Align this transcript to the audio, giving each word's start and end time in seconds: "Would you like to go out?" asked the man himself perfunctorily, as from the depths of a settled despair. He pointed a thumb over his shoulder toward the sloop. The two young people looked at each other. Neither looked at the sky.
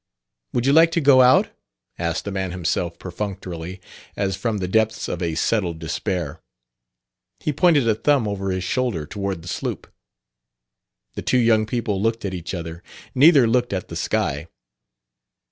"Would 0.53 0.65
you 0.65 0.73
like 0.73 0.89
to 0.93 0.99
go 0.99 1.21
out?" 1.21 1.51
asked 1.99 2.25
the 2.25 2.31
man 2.31 2.49
himself 2.49 2.97
perfunctorily, 2.97 3.79
as 4.17 4.35
from 4.35 4.57
the 4.57 4.67
depths 4.67 5.07
of 5.07 5.21
a 5.21 5.35
settled 5.35 5.77
despair. 5.77 6.41
He 7.39 7.53
pointed 7.53 7.87
a 7.87 7.93
thumb 7.93 8.27
over 8.27 8.49
his 8.49 8.63
shoulder 8.63 9.05
toward 9.05 9.43
the 9.43 9.47
sloop. 9.47 9.93
The 11.13 11.21
two 11.21 11.37
young 11.37 11.67
people 11.67 12.01
looked 12.01 12.25
at 12.25 12.33
each 12.33 12.55
other. 12.55 12.81
Neither 13.13 13.47
looked 13.47 13.73
at 13.73 13.89
the 13.89 13.95
sky. 13.95 14.47